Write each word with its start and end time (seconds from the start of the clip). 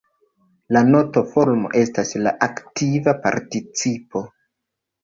La 0.77 0.81
nt-formo 0.87 1.71
estas 1.83 2.15
la 2.25 2.35
aktiva 2.49 3.17
participo. 3.29 4.27